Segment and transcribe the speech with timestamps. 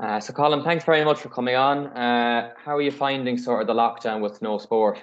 [0.00, 1.88] Uh, so, Colm, thanks very much for coming on.
[1.88, 4.98] Uh, how are you finding sort of the lockdown with no sport?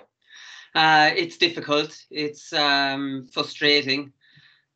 [0.73, 1.96] Uh, it's difficult.
[2.10, 4.12] It's um, frustrating.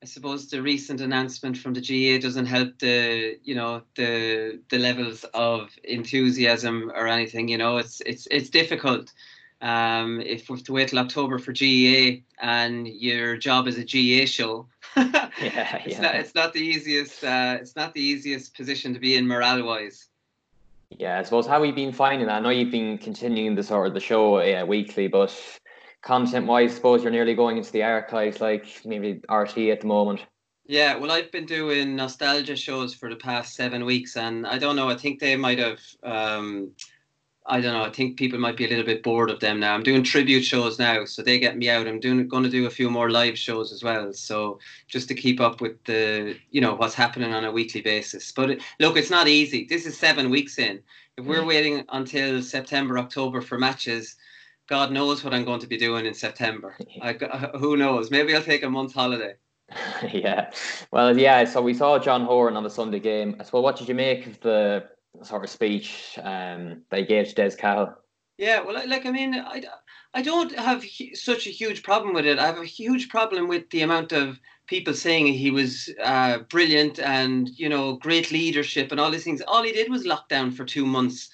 [0.04, 4.79] I suppose the recent announcement from the GAA doesn't help the you know the the
[4.79, 7.48] levels of enthusiasm or anything.
[7.48, 9.12] You know, it's it's it's difficult.
[9.62, 13.84] Um, if we have to wait till October for GAA and your job is a
[13.84, 14.68] GAA show,
[14.98, 16.02] yeah, it's, yeah.
[16.02, 17.24] Not, it's not the easiest.
[17.24, 20.08] Uh, it's not the easiest position to be in morale wise.
[20.98, 22.36] Yeah, I suppose how have you been finding that?
[22.36, 25.36] I know you've been continuing the sort of the show yeah, weekly, but
[26.02, 30.25] content wise, suppose you're nearly going into the archives, like maybe RT at the moment.
[30.65, 34.75] Yeah, well, I've been doing nostalgia shows for the past seven weeks, and I don't
[34.75, 34.89] know.
[34.89, 35.80] I think they might have.
[36.03, 36.72] Um,
[37.52, 37.83] I don't know.
[37.83, 39.73] I think people might be a little bit bored of them now.
[39.73, 41.86] I'm doing tribute shows now, so they get me out.
[41.86, 45.14] I'm doing going to do a few more live shows as well, so just to
[45.14, 48.31] keep up with the you know what's happening on a weekly basis.
[48.31, 49.66] But it, look, it's not easy.
[49.66, 50.81] This is seven weeks in.
[51.17, 51.47] If we're mm.
[51.47, 54.16] waiting until September, October for matches,
[54.70, 56.78] God knows what I'm going to be doing in September.
[57.02, 57.11] I,
[57.59, 58.11] who knows?
[58.11, 59.33] Maybe I'll take a month holiday.
[60.14, 60.52] yeah.
[60.92, 61.44] Well, yeah.
[61.44, 63.42] So we saw John Horan on the Sunday game.
[63.44, 64.86] So, what did you make of the
[65.23, 67.94] sort of speech um, he gave to Des Cahill?
[68.38, 68.62] Yeah.
[68.62, 69.64] Well, like I mean, I,
[70.14, 72.40] I don't have such a huge problem with it.
[72.40, 77.00] I have a huge problem with the amount of people saying he was uh, brilliant
[77.00, 79.42] and you know great leadership and all these things.
[79.48, 81.30] All he did was lock down for two months,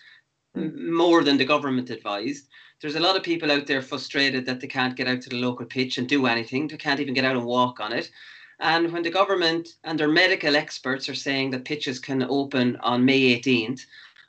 [0.56, 0.74] mm.
[0.92, 2.48] more than the government advised
[2.82, 5.40] there's a lot of people out there frustrated that they can't get out to the
[5.40, 6.68] local pitch and do anything.
[6.68, 8.12] They can't even get out and walk on it.
[8.60, 13.06] And when the government and their medical experts are saying that pitches can open on
[13.06, 13.86] May 18th,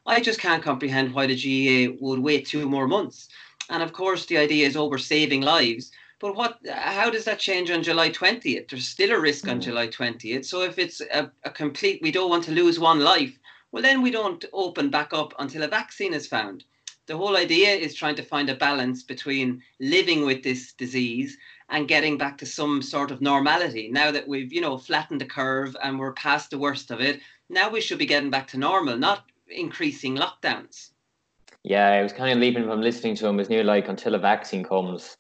[0.07, 3.29] I just can't comprehend why the GAA would wait two more months.
[3.71, 5.91] And of course, the idea is, we're saving lives.
[6.21, 6.59] But what?
[6.69, 8.69] How does that change on July 20th?
[8.69, 9.63] There's still a risk on mm.
[9.63, 10.45] July 20th.
[10.45, 13.39] So if it's a, a complete, we don't want to lose one life,
[13.71, 16.65] well, then we don't open back up until a vaccine is found
[17.09, 21.37] the whole idea is trying to find a balance between living with this disease
[21.71, 23.91] and getting back to some sort of normality.
[23.91, 27.21] Now that we've, you know, flattened the curve and we're past the worst of it,
[27.51, 30.91] now we should be getting back to normal, not increasing lockdowns.
[31.65, 33.41] Yeah, I was kind of leaving from listening to him.
[33.41, 35.17] It's near like until a vaccine comes,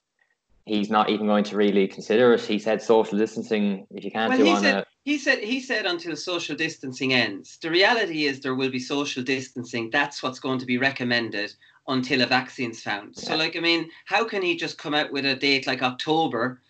[0.64, 2.40] he's not even going to really consider it.
[2.40, 5.60] He said social distancing, if you can't well, do on said, a he said he
[5.60, 7.58] said until social distancing ends.
[7.62, 9.90] The reality is there will be social distancing.
[9.90, 11.54] That's what's going to be recommended
[11.88, 13.14] until a vaccine's found.
[13.16, 13.22] Yeah.
[13.24, 16.60] So, like, I mean, how can he just come out with a date like October,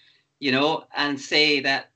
[0.40, 1.90] you know, and say that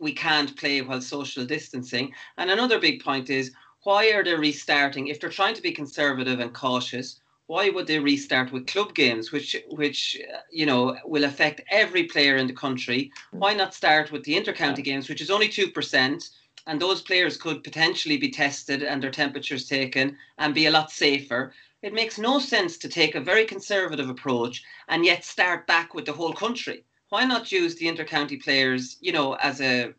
[0.00, 2.12] we can't play while social distancing?
[2.36, 3.52] And another big point is
[3.84, 5.08] why are they restarting?
[5.08, 9.30] If they're trying to be conservative and cautious, why would they restart with club games,
[9.30, 10.18] which which
[10.50, 13.12] you know will affect every player in the country?
[13.32, 13.38] Mm.
[13.38, 16.30] Why not start with the intercounty games, which is only two percent?
[16.66, 20.90] and those players could potentially be tested and their temperatures taken and be a lot
[20.90, 21.52] safer.
[21.84, 26.06] It makes no sense to take a very conservative approach and yet start back with
[26.06, 26.82] the whole country.
[27.10, 29.92] Why not use the intercounty players, you know, as a,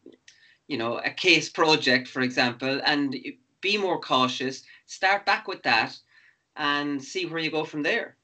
[0.67, 3.15] you know, a case project, for example, and
[3.61, 4.63] be more cautious.
[4.87, 5.95] Start back with that,
[6.55, 8.15] and see where you go from there.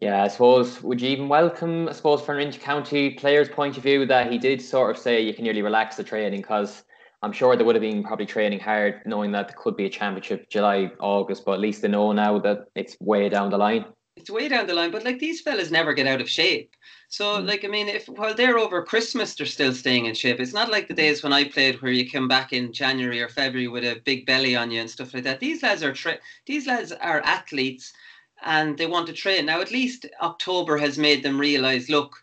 [0.00, 3.82] Yeah, I suppose would you even welcome, I suppose, from an intercounty player's point of
[3.82, 6.84] view, that he did sort of say you can nearly relax the training because
[7.24, 9.90] I'm sure they would have been probably training hard, knowing that there could be a
[9.90, 13.84] championship July, August, but at least they know now that it's way down the line.
[14.16, 16.70] It's way down the line, but like these fellas never get out of shape.
[17.08, 17.48] So, mm.
[17.48, 20.38] like, I mean, if while they're over Christmas, they're still staying in shape.
[20.38, 23.28] It's not like the days when I played, where you come back in January or
[23.28, 25.40] February with a big belly on you and stuff like that.
[25.40, 27.92] These lads are tra- these lads are athletes,
[28.44, 29.46] and they want to train.
[29.46, 32.22] Now, at least October has made them realize, look,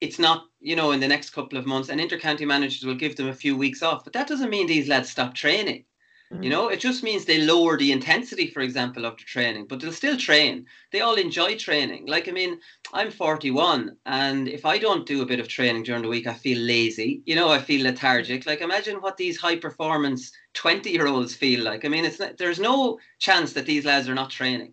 [0.00, 3.14] it's not, you know, in the next couple of months, and intercounty managers will give
[3.14, 4.02] them a few weeks off.
[4.02, 5.84] But that doesn't mean these lads stop training.
[6.32, 6.42] Mm-hmm.
[6.42, 9.78] You know, it just means they lower the intensity, for example, of the training, but
[9.78, 10.66] they'll still train.
[10.90, 12.06] They all enjoy training.
[12.08, 12.58] Like, I mean,
[12.92, 16.34] I'm 41, and if I don't do a bit of training during the week, I
[16.34, 17.22] feel lazy.
[17.26, 18.44] You know, I feel lethargic.
[18.44, 21.84] Like, imagine what these high performance 20 year olds feel like.
[21.84, 24.72] I mean, it's not, there's no chance that these lads are not training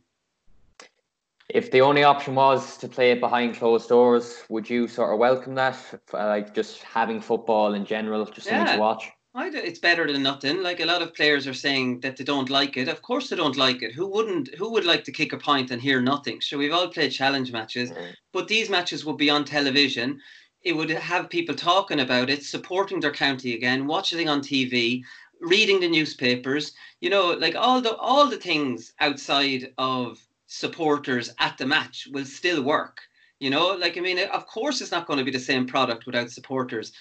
[1.49, 5.19] if the only option was to play it behind closed doors, would you sort of
[5.19, 5.77] welcome that?
[6.11, 8.59] Like just having football in general, just yeah.
[8.59, 9.11] something to watch?
[9.35, 10.61] I do, it's better than nothing.
[10.61, 12.87] Like a lot of players are saying that they don't like it.
[12.87, 13.91] Of course they don't like it.
[13.91, 14.53] Who wouldn't?
[14.55, 16.39] Who would like to kick a pint and hear nothing?
[16.39, 18.13] So we've all played challenge matches, mm.
[18.31, 20.19] but these matches would be on television.
[20.61, 25.01] It would have people talking about it, supporting their county again, watching on TV,
[25.41, 26.73] reading the newspapers.
[27.01, 30.23] You know, like all the all the things outside of
[30.53, 33.01] supporters at the match will still work.
[33.39, 36.05] You know, like I mean, of course, it's not going to be the same product
[36.05, 36.91] without supporters.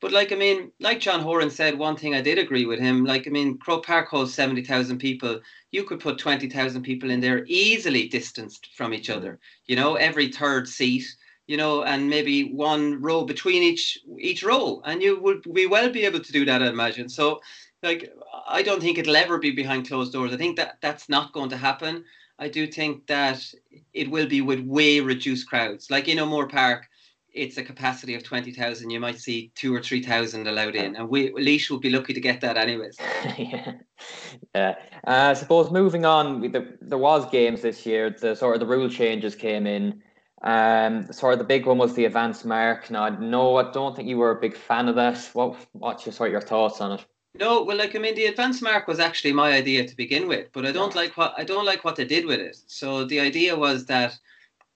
[0.00, 3.04] But like I mean, like John Horan said, one thing I did agree with him.
[3.04, 5.40] Like I mean, Croke Park holds seventy thousand people.
[5.70, 9.38] You could put twenty thousand people in there easily distanced from each other.
[9.66, 11.04] You know, every third seat.
[11.46, 15.90] You know, and maybe one row between each each row, and you would be well
[15.92, 16.60] be able to do that.
[16.60, 17.08] I imagine.
[17.08, 17.40] So,
[17.84, 18.12] like,
[18.48, 20.32] I don't think it'll ever be behind closed doors.
[20.34, 22.04] I think that that's not going to happen.
[22.38, 23.42] I do think that
[23.94, 25.90] it will be with way reduced crowds.
[25.90, 26.86] Like in O'Moore Park,
[27.32, 30.96] it's a capacity of 20,000, you might see two or 3,000 allowed in.
[30.96, 32.96] And we, Laois would be lucky to get that anyways.
[33.38, 33.72] yeah.
[34.54, 34.74] yeah.
[35.06, 38.10] Uh, I suppose moving on, the, there was games this year.
[38.10, 40.02] The sort of the rule changes came in.
[40.42, 42.90] Um, sort of the big one was the advanced mark.
[42.90, 45.18] Now, no, I don't think you were a big fan of that.
[45.32, 47.04] What, what's your sort of your thoughts on it?
[47.38, 50.48] No, well, like I mean, the advanced mark was actually my idea to begin with,
[50.52, 52.58] but I don't like what I don't like what they did with it.
[52.66, 54.18] So the idea was that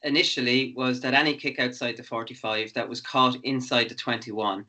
[0.03, 4.65] initially was that any kick outside the 45 that was caught inside the 21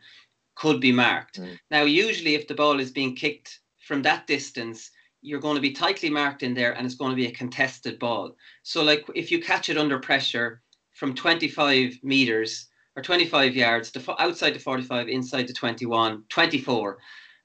[0.55, 1.39] could be marked.
[1.39, 1.57] Mm.
[1.69, 4.91] Now, usually, if the ball is being kicked from that distance,
[5.21, 7.99] you're going to be tightly marked in there and it's going to be a contested
[7.99, 8.35] ball.
[8.63, 10.61] So, like if you catch it under pressure
[10.93, 16.97] from 25 meters or 25 yards, the outside the 45, inside the 21, 24,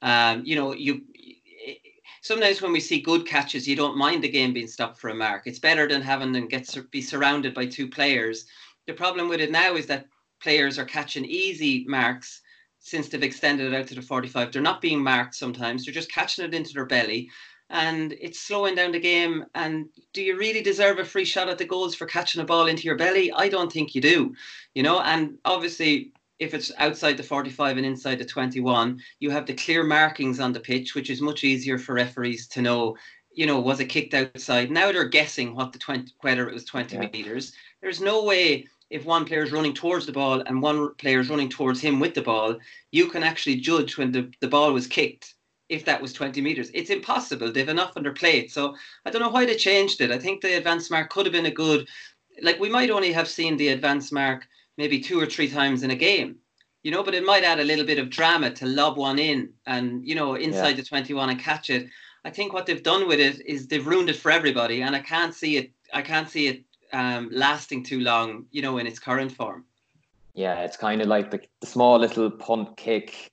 [0.02, 1.02] um, you know, you
[2.22, 5.14] sometimes when we see good catches, you don't mind the game being stopped for a
[5.14, 5.46] mark.
[5.46, 8.46] It's better than having them get be surrounded by two players.
[8.86, 10.06] The problem with it now is that
[10.40, 12.42] players are catching easy marks
[12.78, 14.52] since they've extended it out to the 45.
[14.52, 15.84] They're not being marked sometimes.
[15.84, 17.28] They're just catching it into their belly
[17.70, 19.44] and it's slowing down the game.
[19.54, 22.66] And do you really deserve a free shot at the goals for catching a ball
[22.66, 23.32] into your belly?
[23.32, 24.34] I don't think you do,
[24.74, 25.00] you know.
[25.00, 29.82] And obviously, if it's outside the 45 and inside the 21, you have the clear
[29.82, 32.96] markings on the pitch, which is much easier for referees to know,
[33.32, 34.70] you know, was it kicked outside?
[34.70, 37.08] Now they're guessing what the 20, whether it was 20 yeah.
[37.12, 37.52] meters.
[37.80, 41.30] There's no way if one player is running towards the ball and one player is
[41.30, 42.56] running towards him with the ball,
[42.92, 45.34] you can actually judge when the, the ball was kicked
[45.68, 46.70] if that was 20 meters.
[46.74, 47.50] It's impossible.
[47.50, 48.52] They've enough under plate.
[48.52, 50.12] So I don't know why they changed it.
[50.12, 51.88] I think the advanced mark could have been a good,
[52.42, 55.90] like we might only have seen the advanced mark maybe two or three times in
[55.90, 56.36] a game.
[56.82, 59.52] You know, but it might add a little bit of drama to lob one in
[59.66, 60.76] and, you know, inside yeah.
[60.76, 61.88] the 21 and catch it.
[62.24, 64.82] I think what they've done with it is they've ruined it for everybody.
[64.82, 68.78] And I can't see it, I can't see it um, lasting too long, you know,
[68.78, 69.64] in its current form.
[70.34, 73.32] Yeah, it's kind of like the, the small little punt kick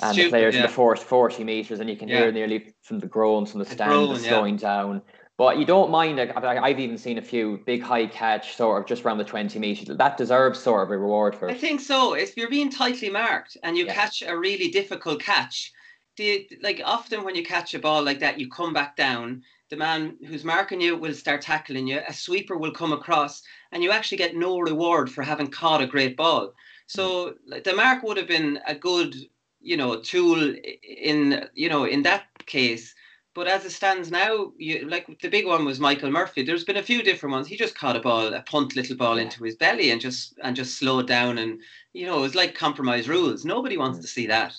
[0.00, 0.60] and Stupid, the players yeah.
[0.60, 2.18] in the first 40 meters, and you can yeah.
[2.18, 4.60] hear nearly from the groans from the stands slowing yeah.
[4.60, 5.02] down.
[5.42, 6.20] But you don't mind.
[6.20, 9.96] I've even seen a few big high catch, sort of just around the twenty meters.
[9.96, 11.50] That deserves sort of a reward for.
[11.50, 12.14] I think so.
[12.14, 13.92] If you're being tightly marked and you yeah.
[13.92, 15.72] catch a really difficult catch,
[16.16, 19.42] the like often when you catch a ball like that, you come back down.
[19.68, 22.00] The man who's marking you will start tackling you.
[22.06, 23.42] A sweeper will come across,
[23.72, 26.52] and you actually get no reward for having caught a great ball.
[26.86, 27.58] So hmm.
[27.64, 29.16] the mark would have been a good,
[29.60, 30.54] you know, tool
[30.84, 32.94] in you know in that case
[33.34, 36.42] but as it stands now, you like the big one was Michael Murphy.
[36.42, 37.48] There's been a few different ones.
[37.48, 40.54] He just caught a ball, a punt little ball into his belly and just and
[40.54, 41.60] just slowed down and
[41.94, 43.44] you know, it was like compromise rules.
[43.44, 44.02] Nobody wants mm.
[44.02, 44.54] to see that.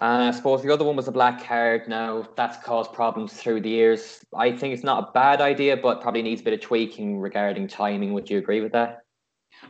[0.00, 1.88] And I suppose the other one was a black card.
[1.88, 4.24] Now that's caused problems through the years.
[4.34, 7.68] I think it's not a bad idea, but probably needs a bit of tweaking regarding
[7.68, 8.14] timing.
[8.14, 9.04] Would you agree with that?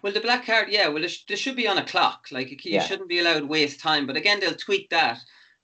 [0.01, 0.87] Well, the black card, yeah.
[0.89, 2.29] Well, there should be on a clock.
[2.31, 2.83] Like you yeah.
[2.83, 4.07] shouldn't be allowed to waste time.
[4.07, 5.19] But again, they'll tweak that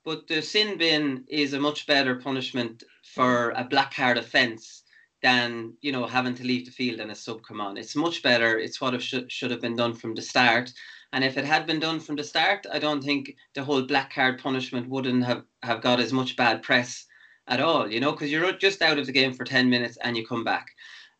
[0.08, 2.82] but the sin bin is a much better punishment
[3.14, 4.82] for a black card offence
[5.22, 7.76] than you know having to leave the field and a sub come on.
[7.76, 8.58] It's much better.
[8.58, 10.72] It's what it should should have been done from the start.
[11.12, 14.10] And if it had been done from the start, I don't think the whole black
[14.14, 17.04] card punishment wouldn't have, have got as much bad press
[17.46, 20.16] at all, you know, because you're just out of the game for 10 minutes and
[20.16, 20.68] you come back.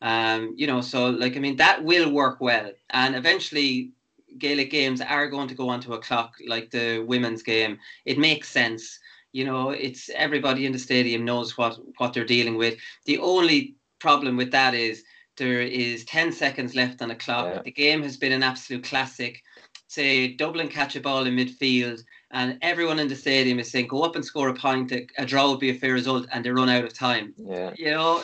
[0.00, 2.70] Um, you know, so like, I mean, that will work well.
[2.88, 3.92] And eventually,
[4.38, 8.48] Gaelic games are going to go onto a clock like the women's game, it makes
[8.48, 8.98] sense.
[9.32, 12.78] You know, it's everybody in the stadium knows what what they're dealing with.
[13.04, 15.04] The only problem with that is
[15.36, 17.54] there is 10 seconds left on the clock.
[17.54, 17.62] Yeah.
[17.62, 19.42] The game has been an absolute classic.
[19.86, 24.02] Say Dublin catch a ball in midfield and everyone in the stadium is saying go
[24.02, 26.68] up and score a point a draw would be a fair result and they run
[26.68, 28.22] out of time yeah you know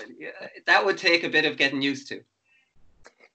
[0.66, 2.20] that would take a bit of getting used to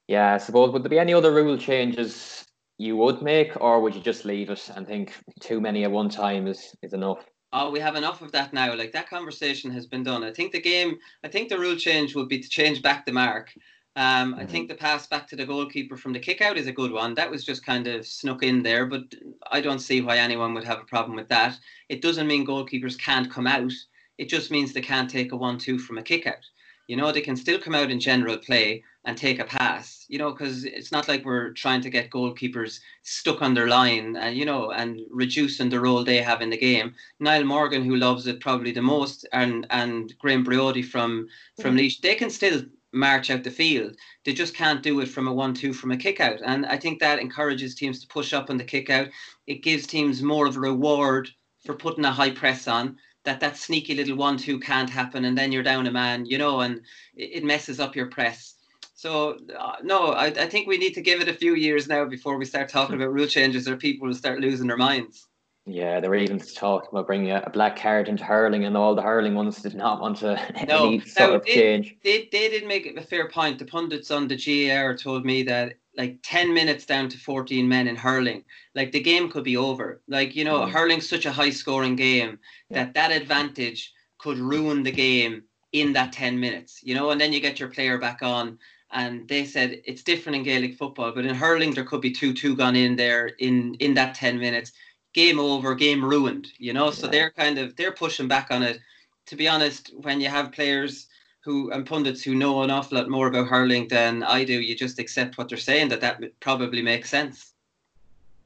[0.08, 2.46] yeah i suppose would there be any other rule changes
[2.80, 6.10] you would make, or would you just leave it and think too many at one
[6.10, 7.26] time is is enough?
[7.52, 8.74] Oh, we have enough of that now.
[8.74, 10.24] Like that conversation has been done.
[10.24, 10.98] I think the game.
[11.24, 13.54] I think the rule change would be to change back the mark.
[13.96, 14.40] Um, mm-hmm.
[14.42, 16.92] I think the pass back to the goalkeeper from the kick out is a good
[16.92, 17.14] one.
[17.16, 19.04] That was just kind of snuck in there, but
[19.52, 21.60] I don't see why anyone would have a problem with that.
[21.90, 23.74] It doesn't mean goalkeepers can't come out.
[24.18, 26.46] It just means they can't take a one-two from a kick out
[26.90, 30.06] You know, they can still come out in general play and take a pass.
[30.10, 34.16] You know, because it's not like we're trying to get goalkeepers stuck on their line
[34.16, 36.96] and you know and reducing the role they have in the game.
[37.20, 41.28] Niall Morgan, who loves it probably the most, and and Graham Brody from
[41.62, 41.78] from mm.
[41.78, 41.84] yeah.
[41.84, 43.96] Laois, they can still march out the field.
[44.26, 46.42] They just can't do it from a one-two from a kick out.
[46.44, 49.10] And I think that encourages teams to push up on the kick out.
[49.46, 51.30] It gives teams more of a reward
[51.64, 52.98] for putting a high press on.
[53.30, 56.62] That that sneaky little one-two can't happen, and then you're down a man, you know,
[56.62, 56.82] and
[57.16, 58.56] it messes up your press.
[58.96, 62.06] So uh, no, I, I think we need to give it a few years now
[62.06, 65.28] before we start talking about rule changes, or people will start losing their minds.
[65.68, 69.04] Yeah, they were even talking about bringing a, black card into hurling, and all the
[69.04, 71.98] hurling ones did not want to no, any sort of they, change.
[72.04, 73.60] They, they did make a fair point.
[73.60, 77.88] The pundits on the GAR told me that like 10 minutes down to 14 men
[77.88, 78.44] in hurling,
[78.76, 80.02] like the game could be over.
[80.08, 80.72] Like, you know, mm.
[80.72, 86.14] hurling's such a high scoring game that that advantage could ruin the game in that
[86.14, 88.58] 10 minutes, you know, and then you get your player back on.
[88.92, 92.34] And they said it's different in Gaelic football, but in hurling, there could be 2
[92.34, 94.72] 2 gone in there in, in that 10 minutes
[95.14, 96.92] game over, game ruined, you know.
[96.92, 98.80] So they're kind of they're pushing back on it.
[99.28, 101.08] To be honest, when you have players
[101.44, 104.76] who and pundits who know an awful lot more about hurling than I do, you
[104.76, 107.54] just accept what they're saying that that probably makes sense.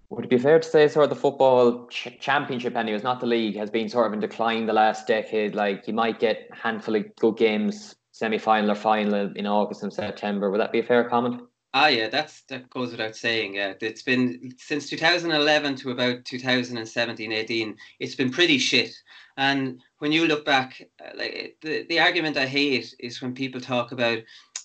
[0.09, 3.25] Would it be fair to say, sort of, the football ch- championship, anyways, not the
[3.25, 5.55] league, has been sort of in decline the last decade?
[5.55, 9.81] Like you might get a handful of good games, semi final or final in August
[9.81, 10.51] and September.
[10.51, 11.41] Would that be a fair comment?
[11.75, 13.55] Ah, yeah, that's that goes without saying.
[13.55, 17.77] Yeah, it's been since 2011 to about 2017, 18.
[17.99, 18.93] It's been pretty shit.
[19.37, 23.59] And when you look back, uh, like the the argument I hate is when people
[23.59, 24.19] talk about,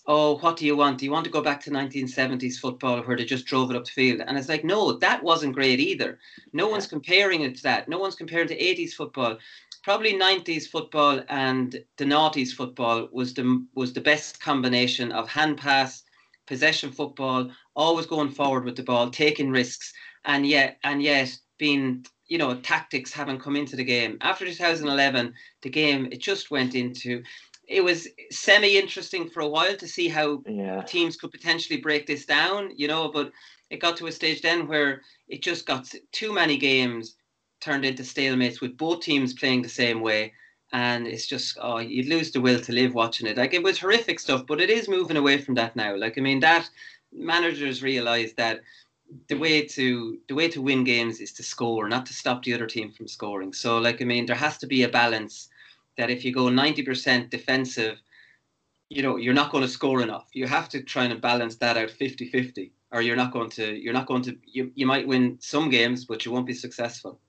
[0.06, 0.98] oh, what do you want?
[0.98, 3.86] Do you want to go back to 1970s football where they just drove it up
[3.86, 4.20] the field?
[4.26, 6.18] And it's like, no, that wasn't great either.
[6.52, 7.88] No one's comparing it to that.
[7.88, 9.38] No one's comparing to 80s football
[9.84, 15.56] probably 90s football and the noughties football was the was the best combination of hand
[15.56, 16.02] pass
[16.48, 19.92] possession football, always going forward with the ball, taking risks,
[20.24, 24.16] and yet and yet being you know tactics haven't come into the game.
[24.22, 27.22] After 2011, the game it just went into.
[27.68, 30.82] It was semi interesting for a while to see how yeah.
[30.82, 33.30] teams could potentially break this down, you know, but
[33.68, 37.16] it got to a stage then where it just got too many games
[37.60, 40.32] turned into stalemates with both teams playing the same way
[40.72, 43.37] and it's just oh you'd lose the will to live watching it.
[43.37, 45.96] Like it was horrific stuff but it is moving away from that now.
[45.96, 46.68] Like i mean that
[47.12, 48.60] managers realize that
[49.28, 52.54] the way to the way to win games is to score not to stop the
[52.54, 53.52] other team from scoring.
[53.52, 55.48] So like i mean there has to be a balance
[55.96, 57.98] that if you go 90% defensive
[58.90, 60.28] you know you're not going to score enough.
[60.32, 63.94] You have to try and balance that out 50-50 or you're not going to you're
[63.94, 67.20] not going to you, you might win some games but you won't be successful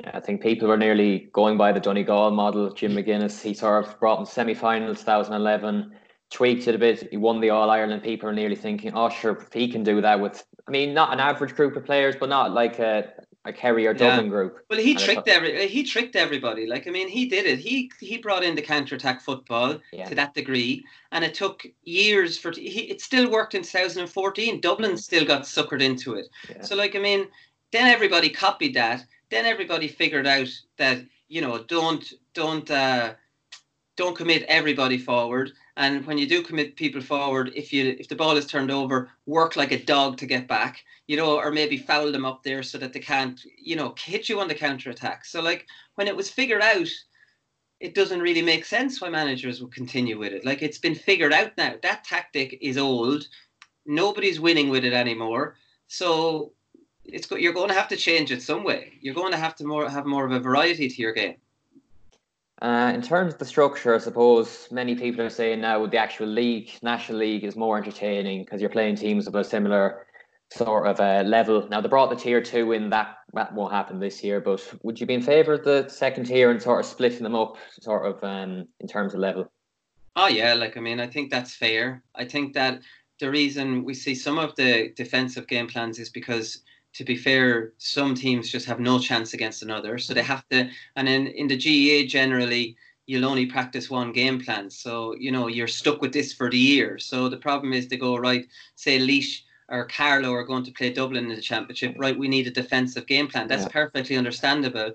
[0.00, 2.72] yeah, I think people were nearly going by the Donegal model.
[2.72, 5.92] Jim McGuinness, he sort of brought in semi-finals 2011,
[6.30, 7.08] tweaked it a bit.
[7.10, 8.02] He won the All Ireland.
[8.02, 11.20] People are nearly thinking, oh, sure, he can do that with, I mean, not an
[11.20, 13.12] average group of players, but not like a,
[13.44, 14.30] a Kerry or Dublin yeah.
[14.30, 14.58] group.
[14.70, 16.66] Well, he and tricked every he tricked everybody.
[16.66, 17.58] Like I mean, he did it.
[17.58, 20.06] He he brought in the counter attack football yeah.
[20.06, 24.60] to that degree, and it took years for he, it still worked in 2014.
[24.60, 26.26] Dublin still got suckered into it.
[26.50, 26.62] Yeah.
[26.62, 27.28] So like I mean,
[27.72, 33.14] then everybody copied that then everybody figured out that you know don't don't uh,
[33.96, 35.52] don't commit everybody forward.
[35.76, 39.10] And when you do commit people forward if you if the ball is turned over
[39.26, 42.64] work like a dog to get back you know or maybe foul them up there
[42.64, 46.08] so that they can't you know hit you on the counter attack so like when
[46.08, 46.88] it was figured out
[47.80, 50.44] it doesn't really make sense why managers would continue with it.
[50.44, 51.74] Like it's been figured out now.
[51.82, 53.26] That tactic is old.
[53.86, 55.56] Nobody's winning with it anymore.
[55.86, 56.52] So
[57.12, 58.92] it's you're going to have to change it some way.
[59.00, 61.36] You're going to have to more have more of a variety to your game.
[62.60, 66.26] Uh, in terms of the structure, I suppose many people are saying now the actual
[66.26, 70.06] league, National League, is more entertaining because you're playing teams of a similar
[70.50, 71.68] sort of uh, level.
[71.68, 75.00] Now they brought the tier two in that that won't happen this year, but would
[75.00, 78.06] you be in favour of the second tier and sort of splitting them up, sort
[78.06, 79.50] of um, in terms of level?
[80.16, 82.02] Oh yeah, like I mean, I think that's fair.
[82.16, 82.80] I think that
[83.20, 86.62] the reason we see some of the defensive game plans is because
[86.94, 89.98] to be fair, some teams just have no chance against another.
[89.98, 92.76] So they have to, and in, in the GAA generally,
[93.06, 94.70] you'll only practice one game plan.
[94.70, 96.98] So, you know, you're stuck with this for the year.
[96.98, 100.92] So the problem is they go, right, say Laois or Carlow are going to play
[100.92, 102.18] Dublin in the championship, right?
[102.18, 103.48] We need a defensive game plan.
[103.48, 103.68] That's yeah.
[103.68, 104.92] perfectly understandable.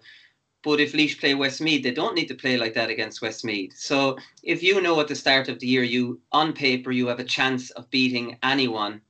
[0.63, 3.73] But if Laois play Westmeath, they don't need to play like that against Westmeath.
[3.75, 7.19] So if you know at the start of the year, you on paper you have
[7.19, 9.01] a chance of beating anyone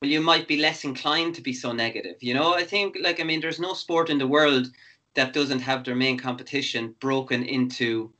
[0.00, 2.16] well, you might be less inclined to be so negative.
[2.20, 4.70] You know, I think, like, I mean, there's no sport in the world
[5.14, 8.12] that doesn't have their main competition broken into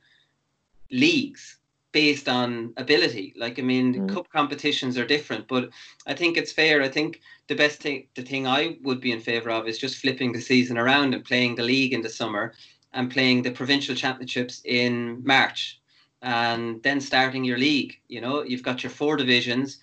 [0.91, 1.57] leagues,
[1.91, 3.33] based on ability.
[3.37, 4.13] Like I mean, mm.
[4.13, 5.69] cup competitions are different, but
[6.05, 6.81] I think it's fair.
[6.83, 9.97] I think the best thing, the thing I would be in favour of is just
[9.97, 12.53] flipping the season around and playing the league in the summer
[12.93, 15.79] and playing the provincial championships in March,
[16.21, 17.93] and then starting your league.
[18.09, 19.79] You know, you've got your four divisions.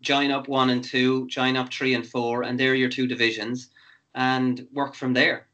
[0.00, 3.68] Join up one and two, join up three and four, and they're your two divisions,
[4.14, 5.46] and work from there.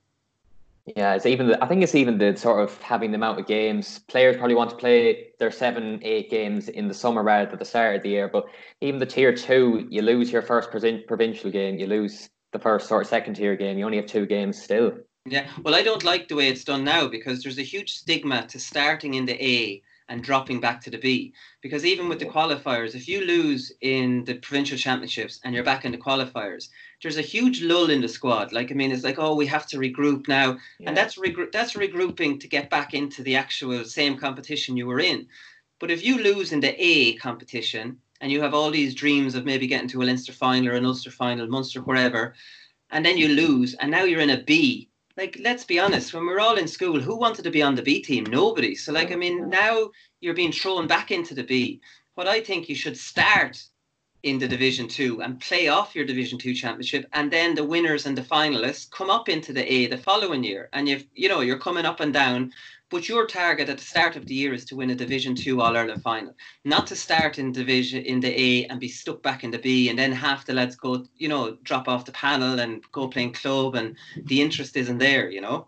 [0.96, 1.46] Yeah, it's even.
[1.46, 4.00] The, I think it's even the sort of having the amount of games.
[4.08, 7.64] Players probably want to play their seven, eight games in the summer rather than the
[7.64, 8.26] start of the year.
[8.26, 8.46] But
[8.80, 13.02] even the tier two, you lose your first provincial game, you lose the first sort
[13.02, 13.78] of second tier game.
[13.78, 14.92] You only have two games still.
[15.24, 18.46] Yeah, well, I don't like the way it's done now because there's a huge stigma
[18.48, 19.82] to starting in the A
[20.12, 21.32] and dropping back to the B.
[21.62, 25.86] Because even with the qualifiers, if you lose in the provincial championships and you're back
[25.86, 26.68] in the qualifiers,
[27.00, 28.52] there's a huge lull in the squad.
[28.52, 30.88] Like I mean, it's like oh, we have to regroup now, yeah.
[30.88, 31.18] and that's
[31.50, 35.26] that's regrouping to get back into the actual same competition you were in.
[35.80, 39.46] But if you lose in the A competition and you have all these dreams of
[39.46, 42.34] maybe getting to a Leinster final or an Ulster final, Munster, wherever,
[42.90, 46.26] and then you lose, and now you're in a B like let's be honest when
[46.26, 48.24] we are all in school who wanted to be on the b team?
[48.24, 48.74] Nobody.
[48.74, 49.90] So like i mean now
[50.20, 51.80] you're being thrown back into the b.
[52.14, 53.62] What i think you should start
[54.22, 58.06] in the division 2 and play off your division 2 championship and then the winners
[58.06, 61.40] and the finalists come up into the a the following year and you've you know
[61.40, 62.52] you're coming up and down
[62.92, 65.62] but your target at the start of the year is to win a Division Two
[65.62, 66.34] All Ireland final,
[66.66, 69.88] not to start in division in the A and be stuck back in the B,
[69.88, 73.32] and then half the lads go, you know, drop off the panel and go playing
[73.32, 75.66] club, and the interest isn't there, you know.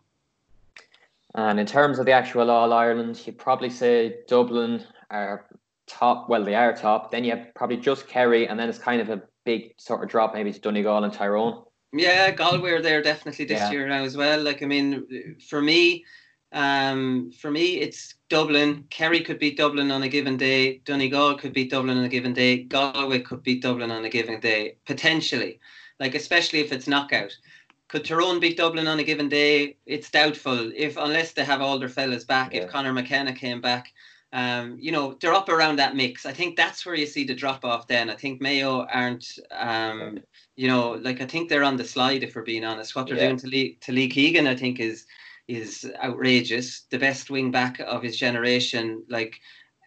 [1.35, 5.47] And in terms of the actual All Ireland, you'd probably say Dublin are
[5.87, 6.29] top.
[6.29, 7.11] Well, they are top.
[7.11, 10.11] Then you have probably just Kerry, and then it's kind of a big sort of
[10.11, 11.65] drop maybe to Donegal and Tyrone.
[11.95, 13.71] Yeah, Galway are there definitely this yeah.
[13.71, 14.43] year now as well.
[14.43, 16.05] Like I mean, for me,
[16.55, 18.85] um, for me, it's Dublin.
[18.89, 20.79] Kerry could beat Dublin on a given day.
[20.85, 22.63] Donegal could beat Dublin on a given day.
[22.63, 25.59] Galway could beat Dublin on a given day, potentially.
[25.99, 27.37] Like especially if it's knockout.
[27.89, 29.77] Could Tyrone beat Dublin on a given day?
[29.85, 30.71] It's doubtful.
[30.75, 32.55] If unless they have all their fellas back.
[32.55, 32.63] Yeah.
[32.63, 33.93] If Conor McKenna came back,
[34.33, 36.25] um, you know they're up around that mix.
[36.25, 37.89] I think that's where you see the drop off.
[37.89, 39.27] Then I think Mayo aren't.
[39.51, 40.21] Um,
[40.55, 42.23] you know, like I think they're on the slide.
[42.23, 43.27] If we're being honest, what they're yeah.
[43.27, 45.07] doing to Lee to Lee Keegan, I think is
[45.49, 46.83] is outrageous.
[46.91, 49.41] The best wing back of his generation, like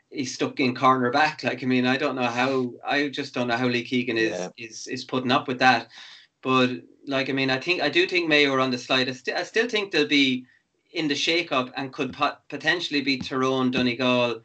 [0.10, 1.43] he's stuck in corner back.
[1.43, 2.74] Like I mean, I don't know how.
[2.86, 4.50] I just don't know how Lee Keegan is yeah.
[4.58, 5.89] is is putting up with that.
[6.41, 6.70] But
[7.06, 9.10] like I mean, I think I do think Mayo are on the slide.
[9.10, 10.46] I, st- I still think they'll be
[10.91, 14.41] in the shake-up and could pot- potentially be Tyrone, Donegal.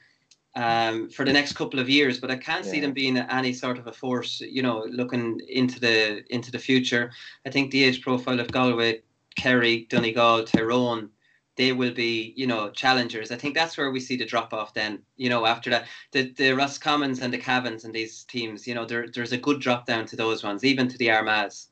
[0.54, 2.72] Um, for the next couple of years, but I can't yeah.
[2.72, 4.38] see them being any sort of a force.
[4.42, 7.10] You know, looking into the into the future,
[7.46, 9.00] I think the age profile of Galway
[9.36, 11.10] Kerry, Donegal, Tyrone,
[11.56, 13.30] they will be, you know, challengers.
[13.30, 15.86] I think that's where we see the drop off then, you know, after that.
[16.12, 19.60] The the Roscommons and the Cavans and these teams, you know, there, there's a good
[19.60, 21.66] drop down to those ones, even to the Armaghs.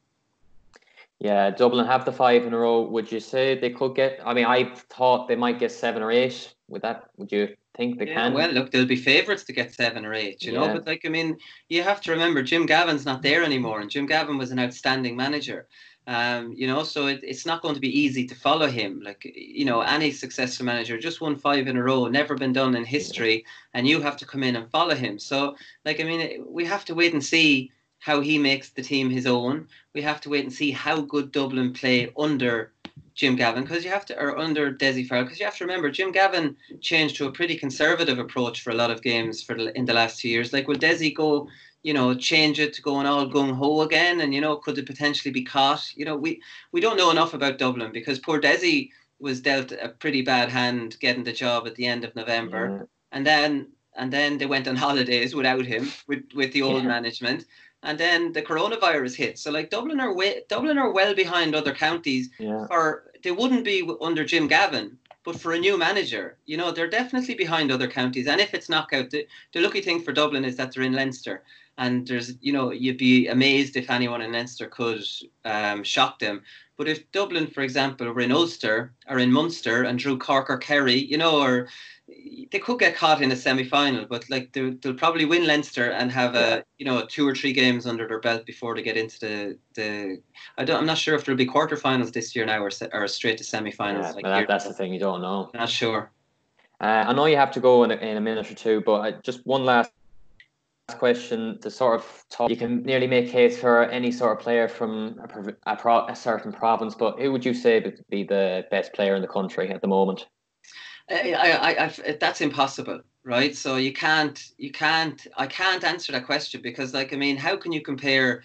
[1.19, 2.83] Yeah, Dublin have the five in a row.
[2.83, 4.21] Would you say they could get?
[4.25, 6.55] I mean, I thought they might get seven or eight.
[6.69, 8.35] With that, would you think they yeah, can?
[8.35, 10.61] Well, look, they'll be favourites to get seven or eight, you yeah.
[10.61, 10.73] know.
[10.75, 14.07] But like, I mean, you have to remember Jim Gavin's not there anymore, and Jim
[14.07, 15.67] Gavin was an outstanding manager.
[16.07, 19.01] Um, you know, so it, it's not going to be easy to follow him.
[19.03, 22.75] Like, you know, any successful manager just won five in a row, never been done
[22.75, 25.19] in history, and you have to come in and follow him.
[25.19, 29.11] So, like, I mean, we have to wait and see how he makes the team
[29.11, 29.69] his own.
[29.95, 32.73] We have to wait and see how good Dublin play under
[33.15, 35.91] Jim Gavin because you have to, or under Dessie Farrell, because you have to remember
[35.91, 39.77] Jim Gavin changed to a pretty conservative approach for a lot of games for the,
[39.77, 40.53] in the last two years.
[40.53, 41.49] Like, will Dessie go
[41.83, 44.21] you know, change it to going all gung ho again?
[44.21, 45.91] And you know, could it potentially be caught?
[45.97, 46.41] You know, we
[46.73, 50.97] we don't know enough about Dublin because poor Dessie was dealt a pretty bad hand
[51.01, 52.87] getting the job at the end of November, yeah.
[53.13, 56.89] and then and then they went on holidays without him with with the old yeah.
[56.89, 57.47] management.
[57.83, 59.39] And then the coronavirus hit.
[59.39, 62.29] So like Dublin are way, Dublin are well behind other counties.
[62.39, 62.67] Yeah.
[62.71, 66.91] Or they wouldn't be under Jim Gavin, but for a new manager, you know, they're
[66.91, 68.27] definitely behind other counties.
[68.27, 71.43] And if it's knockout, the, the lucky thing for Dublin is that they're in Leinster
[71.81, 75.03] and there's you know you'd be amazed if anyone in Leinster could
[75.45, 76.43] um, shock them.
[76.77, 80.57] But if Dublin, for example, were in Ulster or in Munster and drew Cork or
[80.57, 81.69] Kerry, you know, or
[82.51, 86.11] they could get caught in a semi-final, but like they'll, they'll probably win Leinster and
[86.11, 89.21] have a you know two or three games under their belt before they get into
[89.21, 90.23] the the.
[90.59, 90.81] I don't.
[90.81, 94.07] I'm not sure if there'll be quarterfinals this year now or or straight to semi-finals.
[94.07, 95.51] Yeah, like that, that's the thing you don't know.
[95.55, 96.11] Not sure.
[96.81, 99.01] Uh, I know you have to go in a, in a minute or two, but
[99.01, 99.93] I, just one last
[100.99, 104.67] question the sort of talk, you can nearly make case for any sort of player
[104.67, 108.67] from a, a, pro, a, certain province but who would you say would be the
[108.73, 110.27] best player in the country at the moment
[111.11, 113.55] I, I, I, that's impossible right?
[113.55, 117.57] So you can't, you can't, I can't answer that question because, like, I mean, how
[117.57, 118.43] can you compare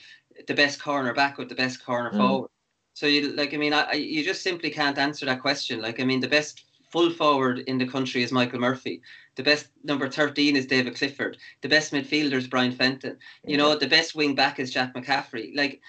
[0.47, 2.17] the best corner back with the best corner mm.
[2.17, 2.49] forward?
[2.93, 5.82] So you, like, I mean, I, you just simply can't answer that question.
[5.82, 9.01] Like, I mean, the best full forward in the country is Michael Murphy.
[9.36, 11.38] The best number 13 is David Clifford.
[11.62, 13.17] The best midfielder is Brian Fenton.
[13.43, 15.54] You know, the best wing back is Jack McCaffrey.
[15.56, 15.82] Like,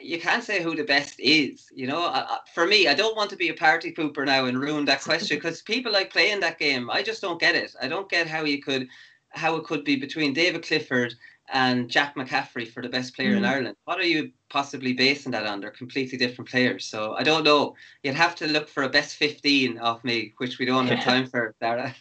[0.00, 1.66] you can't say who the best is.
[1.74, 4.60] You know, I, for me, I don't want to be a party pooper now and
[4.60, 6.90] ruin that question because people like playing that game.
[6.90, 7.74] I just don't get it.
[7.80, 8.88] I don't get how you could,
[9.30, 11.14] how it could be between David Clifford
[11.52, 13.38] and Jack McCaffrey for the best player mm.
[13.38, 13.76] in Ireland.
[13.84, 15.60] What are you possibly basing that on?
[15.60, 16.86] They're completely different players.
[16.86, 17.76] So I don't know.
[18.02, 21.26] You'd have to look for a best 15 of me, which we don't have time
[21.26, 21.94] for, Dara.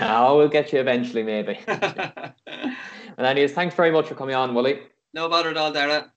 [0.00, 1.58] oh, we'll get you eventually, maybe.
[1.66, 2.34] and
[3.18, 4.80] anyways, thanks very much for coming on, Wooly.
[5.14, 6.12] No bother at all, Dara.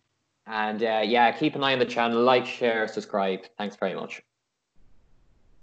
[0.47, 3.41] And uh, yeah, keep an eye on the channel, like, share, subscribe.
[3.57, 4.21] Thanks very much.